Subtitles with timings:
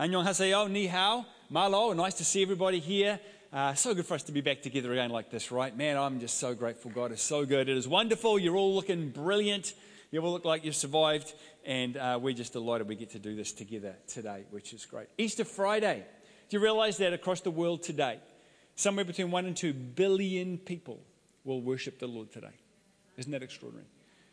[0.00, 1.92] Annyeonghaseyo, ni hao, malo.
[1.92, 3.20] Nice to see everybody here.
[3.52, 5.76] Uh, so good for us to be back together again like this, right?
[5.76, 6.90] Man, I'm just so grateful.
[6.90, 7.68] God is so good.
[7.68, 8.38] It is wonderful.
[8.38, 9.74] You're all looking brilliant.
[10.10, 11.34] You all look like you've survived.
[11.66, 15.08] And uh, we're just delighted we get to do this together today, which is great.
[15.18, 16.06] Easter Friday.
[16.48, 18.20] Do you realize that across the world today,
[18.76, 20.98] somewhere between one and two billion people
[21.44, 22.56] will worship the Lord today?
[23.18, 23.86] Isn't that extraordinary?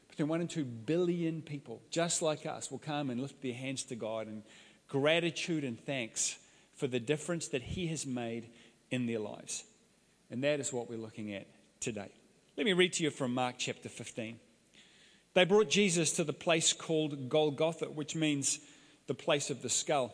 [0.08, 3.84] Between one and two billion people, just like us, will come and lift their hands
[3.84, 4.42] to God in
[4.88, 6.38] gratitude and thanks
[6.76, 8.50] for the difference that He has made
[8.92, 9.64] in their lives.
[10.30, 11.48] And that is what we're looking at
[11.80, 12.10] today.
[12.56, 14.40] Let me read to you from Mark chapter 15.
[15.34, 18.60] They brought Jesus to the place called Golgotha, which means
[19.06, 20.14] the place of the skull.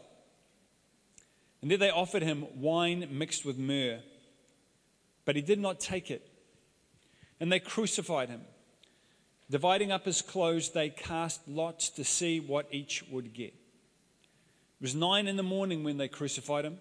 [1.61, 3.99] And there they offered him wine mixed with myrrh,
[5.23, 6.27] but he did not take it.
[7.39, 8.41] And they crucified him.
[9.49, 13.53] Dividing up his clothes, they cast lots to see what each would get.
[14.83, 16.77] It was nine in the morning when they crucified him.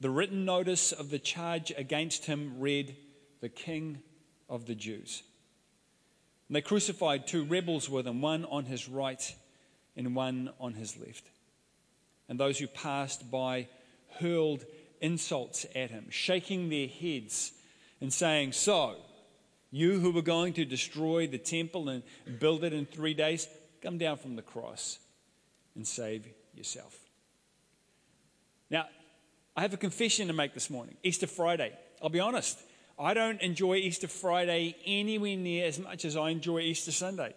[0.00, 2.96] The written notice of the charge against him read,
[3.42, 3.98] The King
[4.48, 5.22] of the Jews.
[6.48, 9.36] And they crucified two rebels with him, one on his right
[9.94, 11.28] and one on his left.
[12.30, 13.68] And those who passed by
[14.18, 14.64] hurled
[15.02, 17.52] insults at him, shaking their heads
[18.00, 18.96] and saying, So,
[19.70, 22.02] you who were going to destroy the temple and
[22.40, 23.48] build it in three days,
[23.82, 24.98] come down from the cross
[25.74, 26.26] and save
[26.56, 26.98] yourself.
[28.70, 28.86] Now,
[29.56, 30.96] I have a confession to make this morning.
[31.02, 31.72] Easter Friday.
[32.02, 32.58] I'll be honest.
[32.98, 37.34] I don't enjoy Easter Friday anywhere near as much as I enjoy Easter Sunday.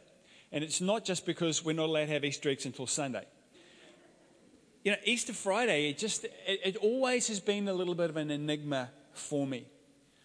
[0.51, 3.25] And it's not just because we're not allowed to have Easter eggs until Sunday.
[4.83, 6.31] You know, Easter Friday, it just, it,
[6.63, 9.67] it always has been a little bit of an enigma for me.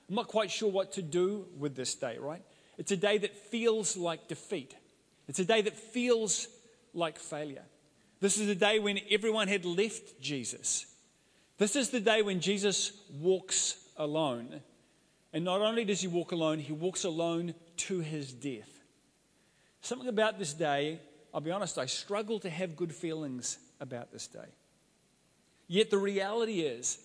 [0.09, 2.43] I'm not quite sure what to do with this day, right?
[2.79, 4.75] It's a day that feels like defeat.
[5.29, 6.47] It's a day that feels
[6.93, 7.65] like failure.
[8.25, 10.87] This is the day when everyone had left Jesus.
[11.59, 14.63] This is the day when Jesus walks alone.
[15.35, 18.81] And not only does he walk alone, he walks alone to his death.
[19.83, 21.01] Something about this day,
[21.35, 24.49] I'll be honest, I struggle to have good feelings about this day.
[25.69, 26.97] Yet the reality is,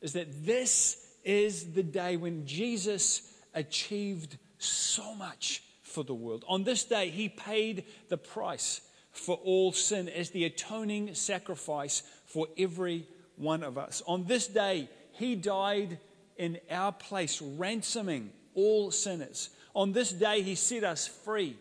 [0.00, 6.44] is that this is the day when Jesus achieved so much for the world.
[6.48, 8.80] On this day, he paid the price
[9.18, 13.06] for all sin as the atoning sacrifice for every
[13.36, 14.02] one of us.
[14.06, 15.98] On this day, he died
[16.36, 19.50] in our place, ransoming all sinners.
[19.74, 21.56] On this day, he set us free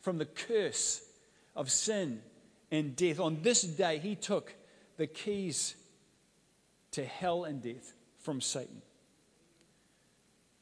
[0.00, 1.02] from the curse
[1.56, 2.20] of sin
[2.70, 3.20] and death.
[3.20, 4.54] On this day, he took
[4.96, 5.74] the keys
[6.92, 8.82] to hell and death from Satan.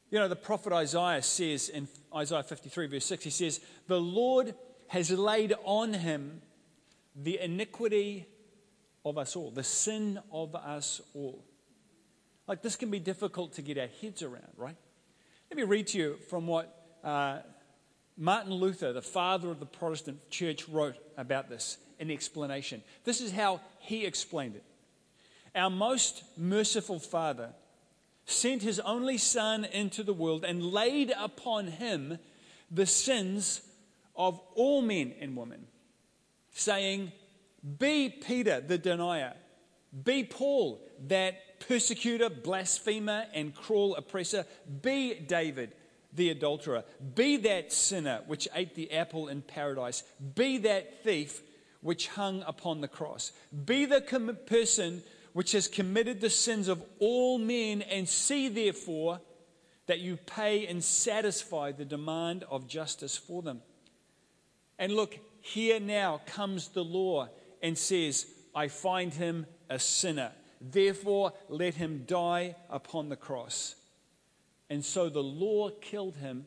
[0.09, 4.55] You know, the prophet Isaiah says in Isaiah 53, verse 6, he says, The Lord
[4.87, 6.41] has laid on him
[7.15, 8.27] the iniquity
[9.03, 11.43] of us all, the sin of us all.
[12.47, 14.75] Like this can be difficult to get our heads around, right?
[15.49, 17.39] Let me read to you from what uh,
[18.17, 22.83] Martin Luther, the father of the Protestant church, wrote about this in explanation.
[23.03, 24.63] This is how he explained it.
[25.55, 27.49] Our most merciful Father
[28.25, 32.19] sent his only Son into the world and laid upon him
[32.69, 33.61] the sins
[34.17, 35.67] of all men and women,
[36.51, 37.11] saying,
[37.79, 39.33] be Peter the denier.
[40.03, 44.45] Be Paul that persecutor, blasphemer, and cruel oppressor.
[44.81, 45.73] Be David
[46.13, 46.83] the adulterer.
[47.15, 50.03] Be that sinner which ate the apple in paradise.
[50.35, 51.41] Be that thief
[51.81, 53.31] which hung upon the cross.
[53.65, 55.03] Be the com- person
[55.33, 59.21] which has committed the sins of all men, and see therefore
[59.85, 63.61] that you pay and satisfy the demand of justice for them.
[64.79, 67.29] And look, here now comes the law
[67.61, 70.31] and says, I find him a sinner.
[70.59, 73.75] Therefore, let him die upon the cross.
[74.69, 76.45] And so the law killed him,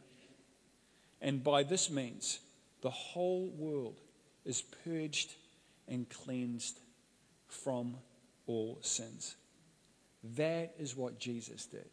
[1.21, 2.41] and by this means,
[2.83, 4.01] the whole world
[4.45, 5.35] is purged
[5.89, 6.79] and cleansed
[7.49, 7.97] from
[8.47, 9.37] all sins.
[10.37, 11.88] That is what Jesus did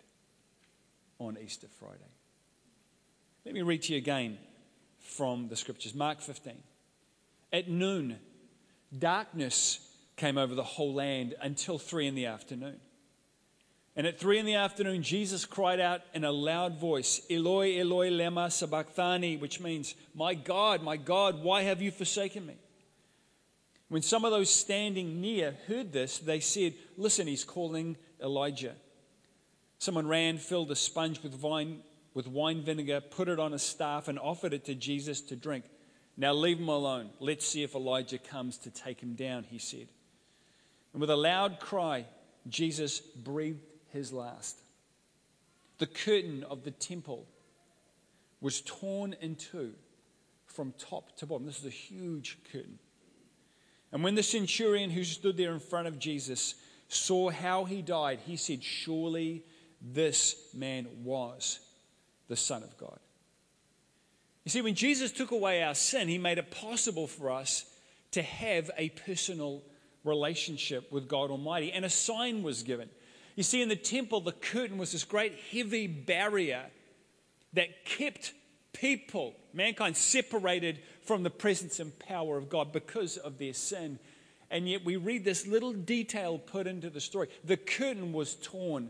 [1.19, 2.11] on Easter Friday.
[3.45, 4.37] Let me read to you again
[5.07, 6.53] from the scriptures Mark 15.
[7.51, 8.17] At noon,
[8.97, 9.79] Darkness
[10.15, 12.79] came over the whole land until three in the afternoon.
[13.95, 18.11] And at three in the afternoon, Jesus cried out in a loud voice, Eloi, Eloi,
[18.11, 22.55] lema sabachthani, which means, My God, my God, why have you forsaken me?
[23.89, 28.75] When some of those standing near heard this, they said, Listen, he's calling Elijah.
[29.79, 31.81] Someone ran, filled a sponge with wine,
[32.17, 35.65] with wine vinegar, put it on a staff, and offered it to Jesus to drink.
[36.17, 37.11] Now leave him alone.
[37.19, 39.87] Let's see if Elijah comes to take him down, he said.
[40.93, 42.07] And with a loud cry,
[42.49, 43.61] Jesus breathed
[43.93, 44.57] his last.
[45.77, 47.27] The curtain of the temple
[48.41, 49.73] was torn in two
[50.47, 51.45] from top to bottom.
[51.45, 52.79] This is a huge curtain.
[53.91, 56.55] And when the centurion who stood there in front of Jesus
[56.87, 59.43] saw how he died, he said, Surely
[59.79, 61.59] this man was
[62.27, 62.99] the Son of God.
[64.43, 67.65] You see, when Jesus took away our sin, he made it possible for us
[68.11, 69.61] to have a personal
[70.03, 72.89] relationship with God Almighty, and a sign was given.
[73.35, 76.65] You see, in the temple, the curtain was this great heavy barrier
[77.53, 78.33] that kept
[78.73, 83.99] people, mankind, separated from the presence and power of God because of their sin.
[84.49, 87.27] And yet we read this little detail put into the story.
[87.43, 88.89] The curtain was torn.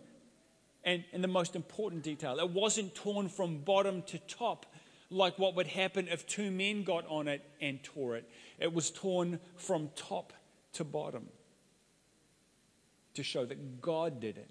[0.87, 4.65] And, and the most important detail, it wasn't torn from bottom to top
[5.09, 8.23] like what would happen if two men got on it and tore it.
[8.57, 10.31] It was torn from top
[10.73, 11.27] to bottom
[13.15, 14.49] to show that God did it,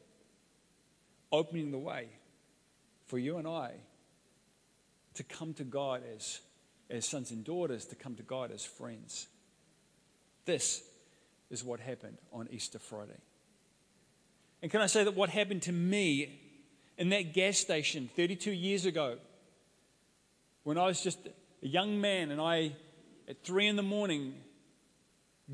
[1.32, 2.08] opening the way
[3.06, 3.72] for you and I
[5.14, 6.40] to come to God as,
[6.90, 9.26] as sons and daughters, to come to God as friends.
[10.44, 10.82] This
[11.48, 13.20] is what happened on Easter Friday.
[14.62, 16.40] And can I say that what happened to me
[16.98, 19.18] in that gas station 32 years ago,
[20.64, 21.18] when I was just
[21.62, 22.72] a young man and I,
[23.28, 24.34] at three in the morning,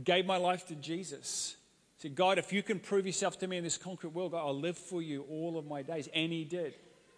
[0.05, 1.57] gave my life to Jesus.
[1.99, 4.59] Said, God, if you can prove yourself to me in this concrete world, God, I'll
[4.59, 6.09] live for you all of my days.
[6.15, 6.75] And he did.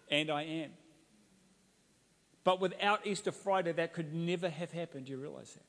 [0.09, 0.71] And I am.
[2.43, 5.05] But without Easter Friday, that could never have happened.
[5.05, 5.63] Do you realize that?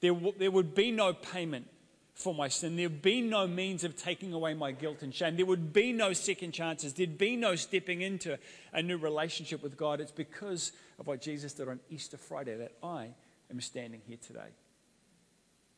[0.00, 1.68] There, w- there would be no payment
[2.16, 2.76] for my sin.
[2.76, 5.36] There'd be no means of taking away my guilt and shame.
[5.36, 6.94] There would be no second chances.
[6.94, 8.38] There'd be no stepping into
[8.72, 10.00] a new relationship with God.
[10.00, 13.10] It's because of what Jesus did on Easter Friday that I
[13.50, 14.48] am standing here today.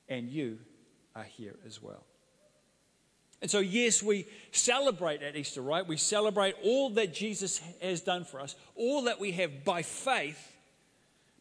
[0.09, 0.61] And you
[1.17, 2.05] are here as well.
[3.43, 5.87] And so, yes, we celebrate at Easter, right?
[5.87, 10.57] We celebrate all that Jesus has done for us, all that we have by faith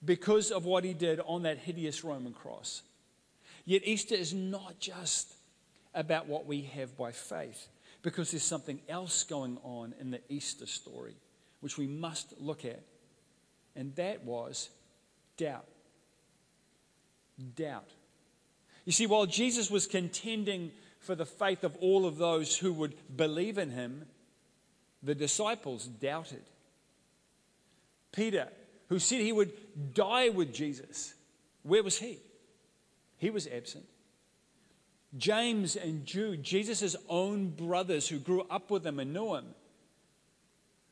[0.03, 2.81] because of what he did on that hideous Roman cross.
[3.67, 5.33] Yet, Easter is not just
[5.93, 7.67] about what we have by faith,
[8.01, 11.17] because there's something else going on in the Easter story,
[11.59, 12.81] which we must look at.
[13.75, 14.69] And that was
[15.35, 15.67] doubt.
[17.57, 17.89] Doubt.
[18.85, 20.71] You see, while Jesus was contending
[21.01, 24.05] for the faith of all of those who would believe in him,
[25.03, 26.43] the disciples doubted.
[28.13, 28.47] Peter,
[28.87, 29.51] who said he would
[29.93, 31.13] die with Jesus,
[31.63, 32.19] where was he?
[33.17, 33.85] He was absent.
[35.17, 39.45] James and Jude, Jesus' own brothers who grew up with him and knew him,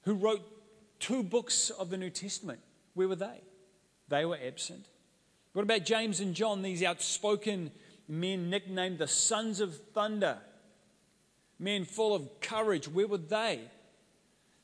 [0.04, 0.42] who wrote
[1.00, 2.60] two books of the New Testament,
[2.94, 3.42] where were they?
[4.07, 4.86] They were absent.
[5.54, 7.72] What about James and John, these outspoken
[8.07, 10.38] men nicknamed the sons of thunder,
[11.60, 12.88] men full of courage?
[12.88, 13.62] Where were they?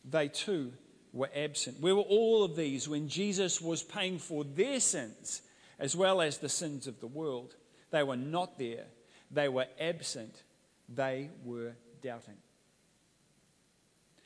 [0.10, 0.74] They too
[1.13, 1.80] were absent.
[1.80, 5.42] Where were all of these when Jesus was paying for their sins
[5.81, 7.56] as well as the sins of the world?
[7.89, 8.86] They were not there.
[9.30, 10.44] They were absent.
[10.88, 12.38] They were doubting.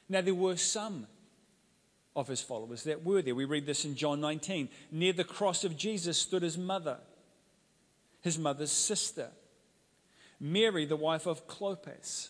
[0.07, 1.07] Now, there were some
[2.15, 3.33] of his followers that were there.
[3.33, 4.69] We read this in John 19.
[4.91, 6.97] Near the cross of Jesus stood his mother,
[8.21, 9.29] his mother's sister,
[10.39, 12.29] Mary, the wife of Clopas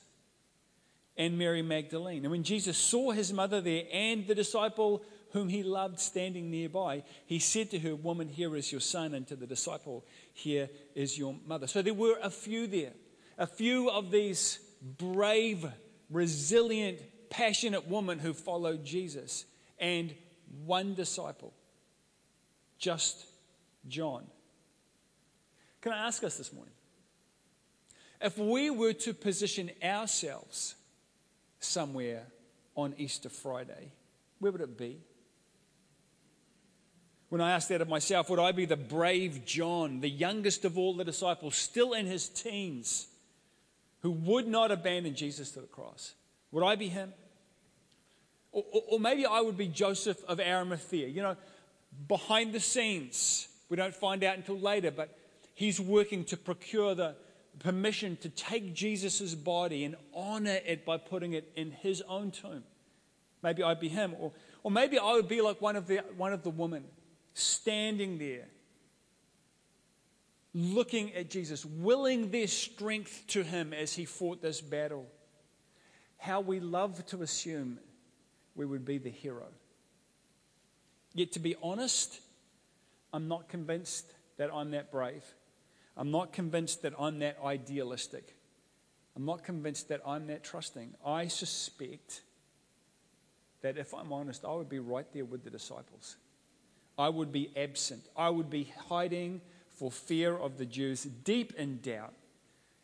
[1.18, 2.24] and Mary Magdalene.
[2.24, 5.04] And when Jesus saw his mother there and the disciple
[5.36, 9.28] whom he loved standing nearby, he said to her, Woman, here is your son, and
[9.28, 11.68] to the disciple, Here is your mother.
[11.68, 12.94] So there were a few there,
[13.38, 14.60] a few of these
[14.98, 15.66] brave,
[16.10, 19.44] resilient, passionate women who followed Jesus,
[19.78, 20.16] and
[20.64, 21.52] one disciple,
[22.80, 23.26] just
[23.90, 24.26] John.
[25.82, 26.74] Can I ask us this morning?
[28.22, 30.76] If we were to position ourselves
[31.60, 32.24] somewhere
[32.74, 33.92] on Easter Friday,
[34.40, 35.02] where would it be?
[37.30, 40.78] When I asked that of myself, would I be the brave John, the youngest of
[40.78, 43.08] all the disciples, still in his teens,
[44.02, 46.14] who would not abandon Jesus to the cross?
[46.52, 47.14] Would I be him?
[48.52, 51.08] Or, or, or maybe I would be Joseph of Arimathea.
[51.08, 51.36] You know,
[52.08, 55.18] behind the scenes, we don't find out until later, but
[55.56, 57.16] he's working to procure the,
[57.60, 62.64] permission to take Jesus' body and honor it by putting it in his own tomb.
[63.42, 64.16] Maybe I'd be him.
[64.20, 64.32] Or,
[64.64, 66.84] or maybe I would be like one of, the, one of the women
[67.36, 68.48] standing there,
[70.54, 75.06] looking at Jesus, willing their strength to him as he fought this battle.
[76.18, 77.78] How we love to assume
[78.56, 79.48] we would be the hero.
[81.14, 82.20] Yet, to be honest,
[83.14, 85.24] I'm not convinced that I'm that brave.
[85.98, 88.36] I'm not convinced that I'm that idealistic.
[89.16, 90.94] I'm not convinced that I'm that trusting.
[91.06, 92.22] I suspect
[93.62, 96.16] that if I'm honest, I would be right there with the disciples.
[96.98, 98.04] I would be absent.
[98.16, 99.42] I would be hiding
[99.74, 102.14] for fear of the Jews, deep in doubt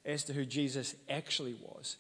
[0.06, 1.98] as to who Jesus actually was.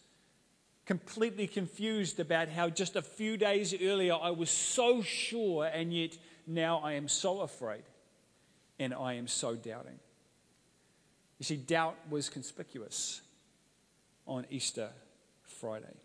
[0.85, 6.17] Completely confused about how just a few days earlier I was so sure, and yet
[6.45, 7.83] now I am so afraid
[8.79, 9.99] and I am so doubting.
[11.37, 13.21] You see, doubt was conspicuous
[14.27, 14.89] on Easter
[15.43, 15.95] Friday.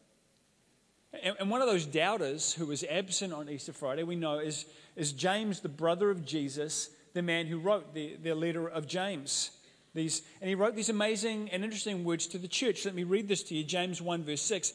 [1.13, 5.13] And one of those doubters who was absent on Easter Friday, we know, is, is
[5.13, 9.51] James, the brother of Jesus, the man who wrote the, the letter of James.
[9.95, 12.85] These, and he wrote these amazing and interesting words to the church.
[12.85, 14.75] Let me read this to you James 1, verse 6.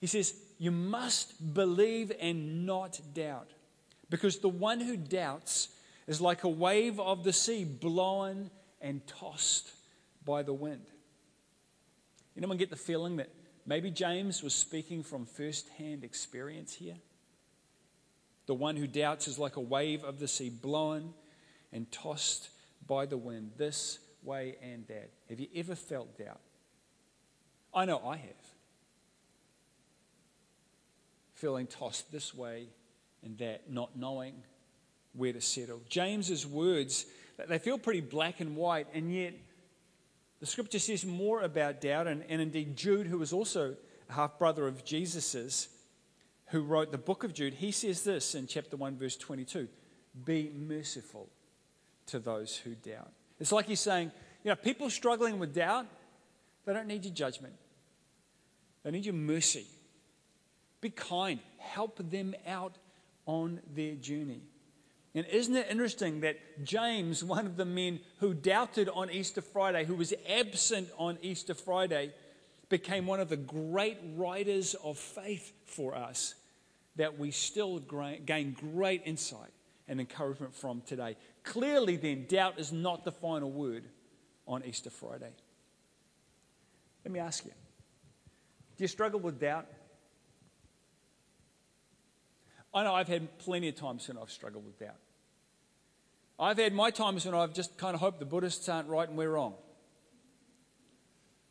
[0.00, 3.50] He says, You must believe and not doubt,
[4.08, 5.68] because the one who doubts
[6.06, 9.72] is like a wave of the sea blown and tossed
[10.24, 10.86] by the wind.
[12.36, 13.28] Anyone get the feeling that
[13.66, 16.96] maybe James was speaking from first hand experience here?
[18.46, 21.12] The one who doubts is like a wave of the sea blown
[21.72, 22.50] and tossed
[22.86, 25.10] by the wind this way and that.
[25.28, 26.40] Have you ever felt doubt?
[27.74, 28.30] I know I have.
[31.34, 32.68] Feeling tossed this way
[33.22, 34.34] and that, not knowing
[35.12, 35.80] where to settle.
[35.88, 37.06] James's words,
[37.48, 39.34] they feel pretty black and white, and yet
[40.40, 43.76] the scripture says more about doubt, and, and indeed, Jude, who was also
[44.08, 45.68] a half brother of Jesus's,
[46.48, 49.68] who wrote the book of Jude, he says this in chapter 1, verse 22
[50.24, 51.28] Be merciful
[52.06, 53.10] to those who doubt.
[53.40, 54.12] It's like he's saying,
[54.44, 55.86] you know, people struggling with doubt,
[56.64, 57.54] they don't need your judgment,
[58.82, 59.66] they need your mercy.
[60.80, 62.76] Be kind, help them out
[63.24, 64.42] on their journey.
[65.16, 69.86] And isn't it interesting that James, one of the men who doubted on Easter Friday,
[69.86, 72.12] who was absent on Easter Friday,
[72.68, 76.34] became one of the great writers of faith for us
[76.96, 79.50] that we still gain great insight
[79.88, 81.16] and encouragement from today.
[81.44, 83.84] Clearly, then, doubt is not the final word
[84.46, 85.32] on Easter Friday.
[87.06, 87.52] Let me ask you
[88.76, 89.66] do you struggle with doubt?
[92.74, 94.96] I know I've had plenty of times when I've struggled with doubt.
[96.38, 99.16] I've had my times when I've just kind of hoped the Buddhists aren't right and
[99.16, 99.54] we're wrong.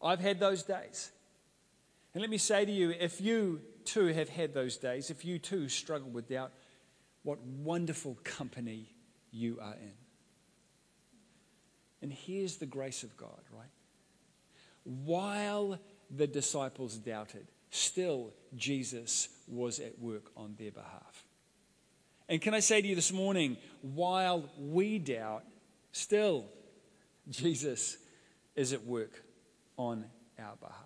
[0.01, 1.11] I've had those days.
[2.13, 5.39] And let me say to you if you too have had those days, if you
[5.39, 6.51] too struggle with doubt,
[7.23, 8.91] what wonderful company
[9.31, 9.93] you are in.
[12.01, 13.69] And here's the grace of God, right?
[14.83, 15.79] While
[16.15, 21.25] the disciples doubted, still Jesus was at work on their behalf.
[22.27, 25.43] And can I say to you this morning, while we doubt,
[25.91, 26.45] still
[27.29, 27.97] Jesus
[28.55, 29.23] is at work
[29.77, 30.05] on
[30.39, 30.81] our behalf.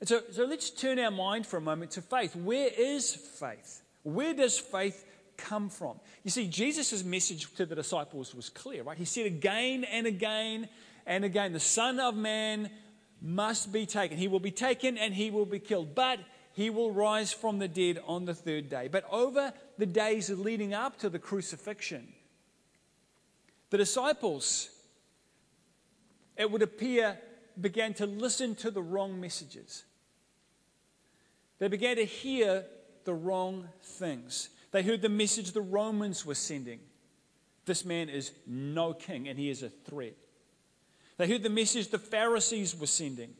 [0.00, 2.36] And so, so let's turn our mind for a moment to faith.
[2.36, 3.82] Where is faith?
[4.04, 5.04] Where does faith
[5.36, 5.98] come from?
[6.22, 8.96] You see, Jesus' message to the disciples was clear, right?
[8.96, 10.68] He said again and again
[11.04, 12.70] and again, the Son of Man
[13.20, 14.18] must be taken.
[14.18, 15.94] He will be taken and he will be killed.
[15.94, 16.20] But
[16.58, 18.88] he will rise from the dead on the third day.
[18.88, 22.08] But over the days leading up to the crucifixion,
[23.70, 24.68] the disciples,
[26.36, 27.16] it would appear,
[27.60, 29.84] began to listen to the wrong messages.
[31.60, 32.64] They began to hear
[33.04, 34.48] the wrong things.
[34.72, 36.80] They heard the message the Romans were sending
[37.66, 40.16] this man is no king and he is a threat.
[41.18, 43.34] They heard the message the Pharisees were sending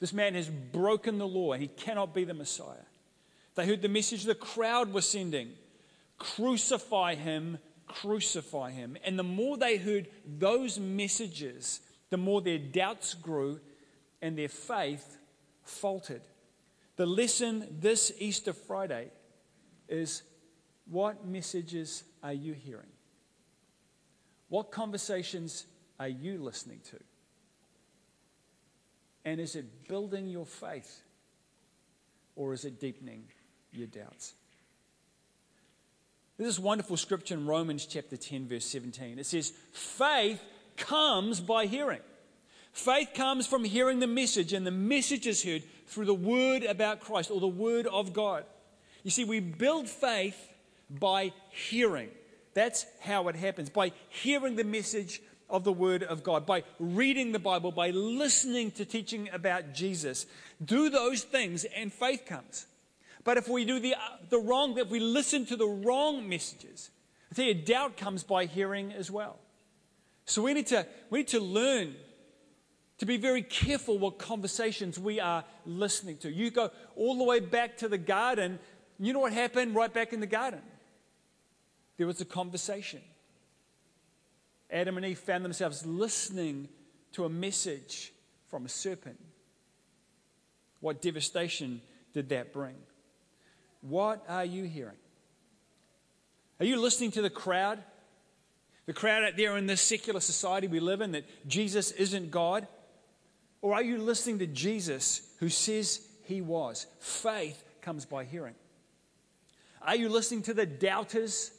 [0.00, 1.54] this man has broken the law.
[1.54, 2.86] He cannot be the Messiah.
[3.54, 5.52] They heard the message the crowd was sending
[6.18, 8.96] crucify him, crucify him.
[9.04, 13.60] And the more they heard those messages, the more their doubts grew
[14.20, 15.16] and their faith
[15.62, 16.22] faltered.
[16.96, 19.10] The lesson this Easter Friday
[19.88, 20.22] is
[20.86, 22.90] what messages are you hearing?
[24.48, 25.66] What conversations
[26.00, 26.98] are you listening to?
[29.28, 31.02] And is it building your faith
[32.34, 33.24] or is it deepening
[33.72, 34.32] your doubts?
[36.38, 39.18] This is wonderful scripture in Romans chapter 10, verse 17.
[39.18, 40.40] It says, Faith
[40.78, 42.00] comes by hearing.
[42.72, 47.00] Faith comes from hearing the message, and the message is heard through the word about
[47.00, 48.44] Christ or the word of God.
[49.02, 50.38] You see, we build faith
[50.88, 52.08] by hearing.
[52.54, 55.20] That's how it happens by hearing the message
[55.50, 60.26] of the Word of God, by reading the Bible, by listening to teaching about Jesus.
[60.64, 62.66] Do those things and faith comes.
[63.24, 66.90] But if we do the, uh, the wrong, if we listen to the wrong messages,
[67.30, 69.38] I tell you, doubt comes by hearing as well.
[70.24, 71.94] So we need to, we need to learn
[72.98, 76.30] to be very careful what conversations we are listening to.
[76.30, 78.58] You go all the way back to the garden,
[78.98, 80.60] you know what happened right back in the garden?
[81.96, 83.00] There was a conversation.
[84.70, 86.68] Adam and Eve found themselves listening
[87.12, 88.12] to a message
[88.48, 89.18] from a serpent.
[90.80, 91.80] What devastation
[92.12, 92.74] did that bring?
[93.80, 94.96] What are you hearing?
[96.60, 97.82] Are you listening to the crowd?
[98.86, 102.66] The crowd out there in this secular society we live in that Jesus isn't God?
[103.60, 106.86] Or are you listening to Jesus who says he was?
[107.00, 108.54] Faith comes by hearing.
[109.82, 111.50] Are you listening to the doubters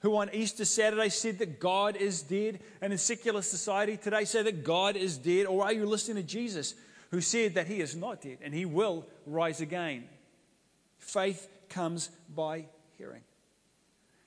[0.00, 4.42] who on Easter Saturday said that God is dead and in secular society today say
[4.42, 5.46] that God is dead?
[5.46, 6.74] Or are you listening to Jesus
[7.10, 10.04] who said that he is not dead and he will rise again?
[10.98, 12.66] Faith comes by
[12.98, 13.22] hearing.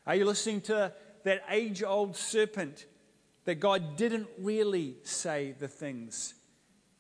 [0.06, 0.92] Are you listening to
[1.24, 2.86] that age old serpent
[3.46, 6.34] that God didn't really say the things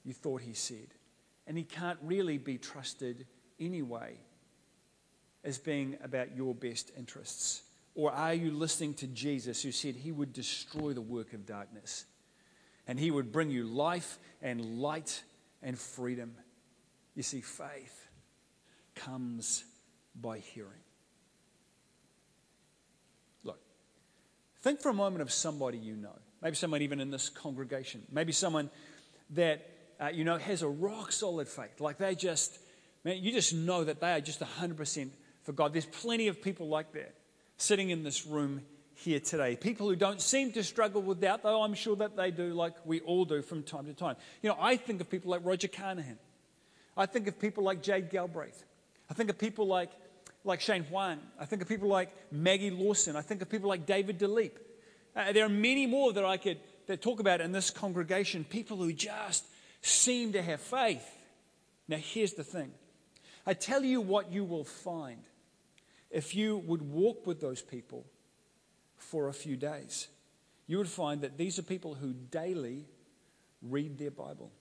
[0.03, 0.87] you thought he said.
[1.47, 3.25] And he can't really be trusted
[3.59, 4.17] anyway
[5.43, 7.61] as being about your best interests.
[7.99, 12.05] Or are you listening to Jesus who said he would destroy the work of darkness
[12.87, 15.21] and he would bring you life and light
[15.61, 16.33] and freedom?
[17.13, 18.07] You see, faith
[18.95, 19.65] comes
[20.15, 20.79] by hearing.
[23.43, 23.59] Look,
[24.61, 26.15] think for a moment of somebody you know.
[26.41, 28.01] Maybe someone even in this congregation.
[28.09, 28.69] Maybe someone
[29.31, 31.81] that uh, you know, has a rock solid faith.
[31.81, 32.59] Like they just,
[33.03, 35.09] man, you just know that they are just 100%
[35.43, 35.73] for God.
[35.73, 37.13] There's plenty of people like that
[37.61, 38.61] sitting in this room
[38.95, 39.55] here today.
[39.55, 42.73] People who don't seem to struggle with doubt, though I'm sure that they do, like
[42.85, 44.15] we all do from time to time.
[44.41, 46.17] You know, I think of people like Roger Carnahan.
[46.97, 48.63] I think of people like Jade Galbraith.
[49.09, 49.91] I think of people like,
[50.43, 51.19] like Shane Huang.
[51.39, 53.15] I think of people like Maggie Lawson.
[53.15, 54.51] I think of people like David DeLeap.
[55.15, 58.43] Uh, there are many more that I could that talk about in this congregation.
[58.43, 59.45] People who just
[59.81, 61.07] seem to have faith.
[61.87, 62.71] Now, here's the thing
[63.45, 65.21] I tell you what you will find
[66.09, 68.05] if you would walk with those people
[68.97, 70.07] for a few days.
[70.67, 72.85] You would find that these are people who daily
[73.61, 74.51] read their Bible.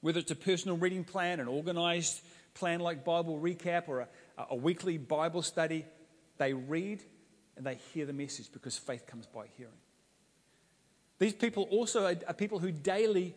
[0.00, 2.20] Whether it's a personal reading plan, an organized
[2.54, 4.08] plan like Bible Recap, or a,
[4.50, 5.84] a weekly Bible study,
[6.36, 7.02] they read
[7.56, 9.72] and they hear the message because faith comes by hearing.
[11.18, 13.34] These people also are, are people who daily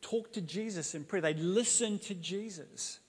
[0.00, 1.22] talk to Jesus in prayer.
[1.22, 3.00] They listen to Jesus.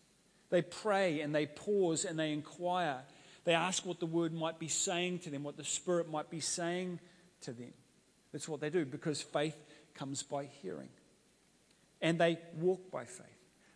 [0.50, 3.02] They pray and they pause and they inquire.
[3.46, 6.40] They ask what the word might be saying to them, what the Spirit might be
[6.40, 7.00] saying
[7.42, 7.74] to them.
[8.32, 9.56] That's what they do because faith
[9.94, 10.90] comes by hearing.
[12.02, 13.26] And they walk by faith.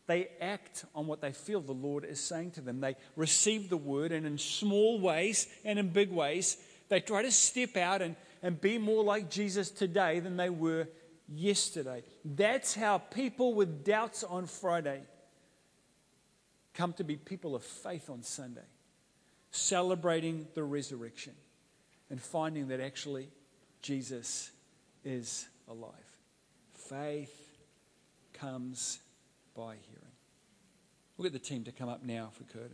[0.07, 2.81] They act on what they feel the Lord is saying to them.
[2.81, 6.57] They receive the word, and in small ways and in big ways,
[6.89, 10.87] they try to step out and, and be more like Jesus today than they were
[11.27, 12.03] yesterday.
[12.25, 15.03] That's how people with doubts on Friday
[16.73, 18.65] come to be people of faith on Sunday,
[19.51, 21.33] celebrating the resurrection
[22.09, 23.29] and finding that actually
[23.81, 24.51] Jesus
[25.03, 25.93] is alive.
[26.73, 27.35] Faith
[28.33, 28.99] comes
[29.55, 30.05] by hearing.
[31.17, 32.71] We'll get the team to come up now if we could.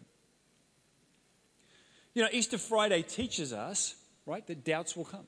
[2.14, 5.28] You know, Easter Friday teaches us, right, that doubts will come.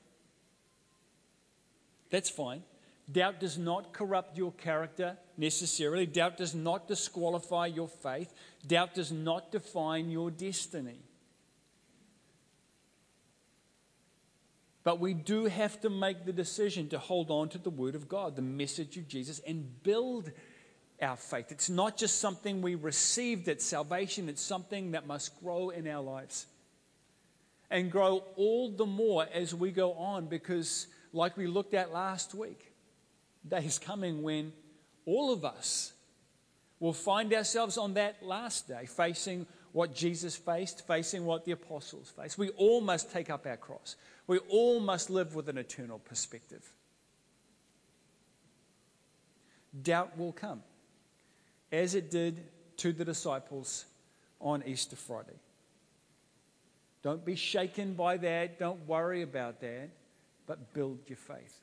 [2.10, 2.62] That's fine.
[3.10, 6.06] Doubt does not corrupt your character necessarily.
[6.06, 8.32] Doubt does not disqualify your faith.
[8.66, 10.98] Doubt does not define your destiny.
[14.88, 18.08] But we do have to make the decision to hold on to the Word of
[18.08, 20.32] God, the message of Jesus, and build
[21.02, 21.52] our faith.
[21.52, 26.02] It's not just something we received at salvation, it's something that must grow in our
[26.02, 26.46] lives.
[27.70, 32.34] And grow all the more as we go on, because, like we looked at last
[32.34, 32.72] week,
[33.46, 34.54] day is coming when
[35.04, 35.92] all of us
[36.80, 39.46] will find ourselves on that last day facing
[39.78, 42.36] what Jesus faced, facing what the apostles faced.
[42.36, 43.94] We all must take up our cross.
[44.26, 46.68] We all must live with an eternal perspective.
[49.80, 50.64] Doubt will come,
[51.70, 52.42] as it did
[52.78, 53.84] to the disciples
[54.40, 55.38] on Easter Friday.
[57.04, 58.58] Don't be shaken by that.
[58.58, 59.90] Don't worry about that,
[60.48, 61.56] but build your faith.